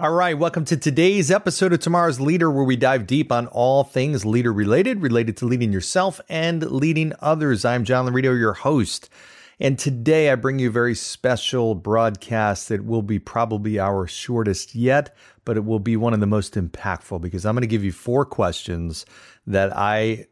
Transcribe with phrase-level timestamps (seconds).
[0.00, 3.82] All right, welcome to today's episode of Tomorrow's Leader, where we dive deep on all
[3.82, 7.64] things leader related, related to leading yourself and leading others.
[7.64, 9.10] I'm John Laurito, your host.
[9.58, 14.76] And today I bring you a very special broadcast that will be probably our shortest
[14.76, 17.82] yet, but it will be one of the most impactful because I'm going to give
[17.82, 19.04] you four questions
[19.48, 20.26] that I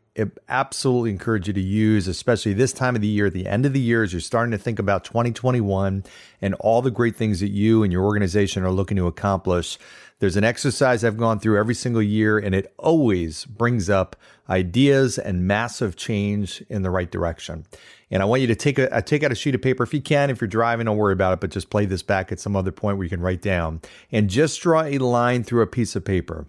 [0.48, 3.80] absolutely encourage you to use, especially this time of the year, the end of the
[3.80, 6.05] year, as you're starting to think about 2021
[6.41, 9.79] and all the great things that you and your organization are looking to accomplish.
[10.18, 14.16] There's an exercise I've gone through every single year, and it always brings up
[14.49, 17.66] ideas and massive change in the right direction.
[18.10, 20.01] And I want you to take a take out a sheet of paper if you
[20.01, 20.30] can.
[20.30, 22.71] If you're driving, don't worry about it, but just play this back at some other
[22.73, 26.04] point where you can write down and just draw a line through a piece of
[26.04, 26.46] paper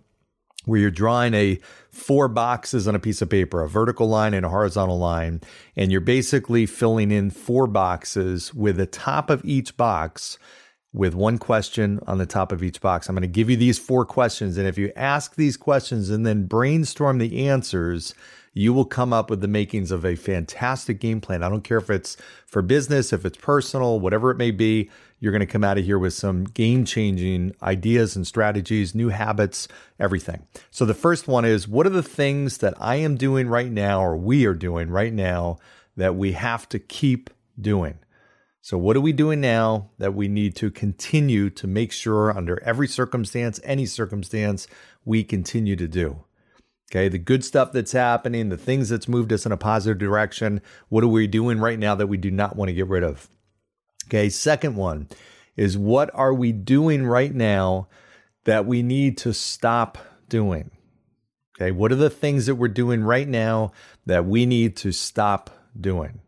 [0.68, 4.46] where you're drawing a four boxes on a piece of paper, a vertical line and
[4.46, 5.42] a horizontal line,
[5.76, 10.38] and you're basically filling in four boxes with the top of each box
[10.94, 13.08] with one question on the top of each box.
[13.08, 16.26] I'm going to give you these four questions and if you ask these questions and
[16.26, 18.14] then brainstorm the answers,
[18.54, 21.44] you will come up with the makings of a fantastic game plan.
[21.44, 25.32] I don't care if it's for business, if it's personal, whatever it may be, you're
[25.32, 29.68] going to come out of here with some game changing ideas and strategies, new habits,
[30.00, 30.48] everything.
[30.72, 34.02] So the first one is what are the things that I am doing right now
[34.02, 35.58] or we are doing right now
[35.96, 38.00] that we have to keep doing?
[38.62, 42.62] So, what are we doing now that we need to continue to make sure, under
[42.64, 44.68] every circumstance, any circumstance,
[45.06, 46.24] we continue to do?
[46.92, 50.62] Okay, the good stuff that's happening, the things that's moved us in a positive direction.
[50.90, 53.30] What are we doing right now that we do not want to get rid of?
[54.08, 55.10] Okay, second one
[55.58, 57.90] is what are we doing right now
[58.46, 59.98] that we need to stop
[60.30, 60.72] doing?
[61.60, 63.72] Okay, what are the things that we're doing right now
[64.06, 65.50] that we need to stop
[65.80, 66.22] doing?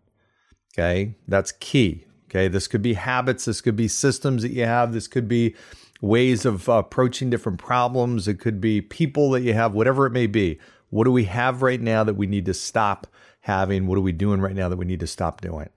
[0.73, 2.05] Okay, that's key.
[2.29, 5.55] Okay, this could be habits, this could be systems that you have, this could be
[6.01, 8.27] ways of approaching different problems.
[8.27, 10.59] It could be people that you have, whatever it may be.
[10.89, 13.07] What do we have right now that we need to stop
[13.41, 13.87] having?
[13.87, 15.69] What are we doing right now that we need to stop doing?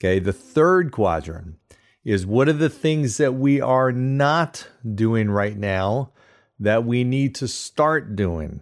[0.00, 0.18] Okay.
[0.18, 1.56] The third quadrant
[2.04, 6.12] is what are the things that we are not doing right now
[6.58, 8.60] that we need to start doing?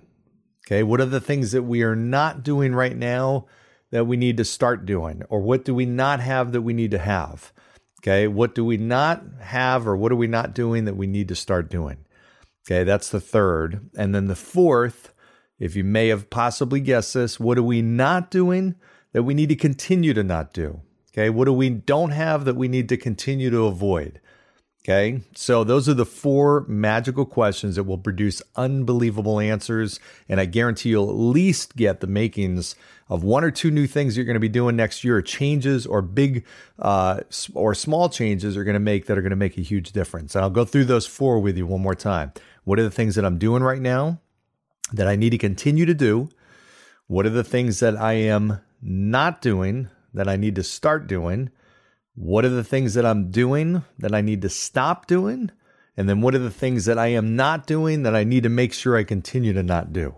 [0.66, 0.82] Okay.
[0.82, 3.46] What are the things that we are not doing right now
[3.90, 5.22] that we need to start doing?
[5.28, 7.52] Or what do we not have that we need to have?
[8.02, 8.26] Okay.
[8.26, 11.34] What do we not have or what are we not doing that we need to
[11.34, 11.98] start doing?
[12.66, 12.84] Okay.
[12.84, 13.90] That's the third.
[13.96, 15.12] And then the fourth,
[15.58, 18.76] if you may have possibly guessed this, what are we not doing
[19.12, 20.80] that we need to continue to not do?
[21.12, 21.30] Okay.
[21.30, 24.20] What do we don't have that we need to continue to avoid?
[24.88, 25.20] Okay.
[25.34, 29.98] So those are the four magical questions that will produce unbelievable answers.
[30.28, 32.76] And I guarantee you'll at least get the makings
[33.08, 36.02] of one or two new things you're going to be doing next year, changes or
[36.02, 36.44] big
[36.78, 37.18] uh,
[37.54, 40.36] or small changes are going to make that are going to make a huge difference.
[40.36, 42.32] And I'll go through those four with you one more time.
[42.62, 44.20] What are the things that I'm doing right now
[44.92, 46.28] that I need to continue to do?
[47.08, 51.50] What are the things that I am not doing that I need to start doing?
[52.16, 55.50] What are the things that I'm doing that I need to stop doing?
[55.98, 58.48] And then what are the things that I am not doing that I need to
[58.48, 60.14] make sure I continue to not do?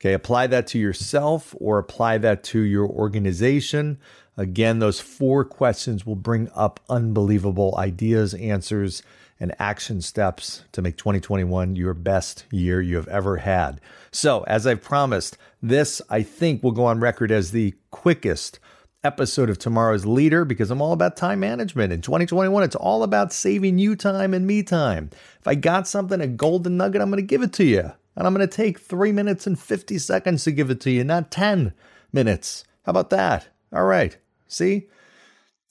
[0.00, 3.98] Okay, apply that to yourself or apply that to your organization.
[4.36, 9.02] Again, those four questions will bring up unbelievable ideas, answers,
[9.38, 13.80] and action steps to make 2021 your best year you have ever had.
[14.10, 18.58] So, as I've promised, this I think will go on record as the quickest
[19.04, 21.92] episode of Tomorrow's Leader because I'm all about time management.
[21.92, 25.10] In 2021, it's all about saving you time and me time.
[25.40, 27.92] If I got something, a golden nugget, I'm going to give it to you.
[28.16, 31.04] And I'm going to take three minutes and 50 seconds to give it to you,
[31.04, 31.74] not 10
[32.12, 32.64] minutes.
[32.84, 33.48] How about that?
[33.72, 34.16] All right.
[34.46, 34.88] See?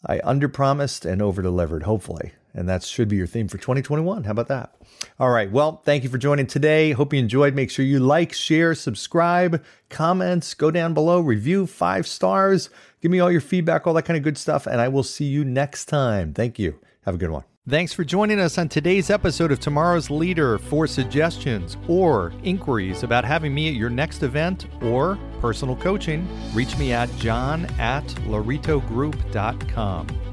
[0.06, 2.34] I underpromised and overdelivered, hopefully.
[2.54, 4.26] And that should be your theme for 2021.
[4.26, 4.76] How about that?
[5.20, 5.52] All right.
[5.52, 6.92] Well, thank you for joining today.
[6.92, 7.56] Hope you enjoyed.
[7.56, 12.70] Make sure you like, share, subscribe, comments, go down below, review five stars.
[13.02, 14.68] Give me all your feedback, all that kind of good stuff.
[14.68, 16.34] And I will see you next time.
[16.34, 16.80] Thank you.
[17.06, 17.44] Have a good one.
[17.68, 20.58] Thanks for joining us on today's episode of Tomorrow's Leader.
[20.58, 26.78] For suggestions or inquiries about having me at your next event or personal coaching, reach
[26.78, 30.33] me at john at lauritogroup.com.